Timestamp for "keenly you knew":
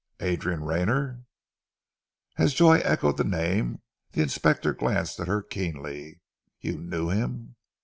5.43-7.09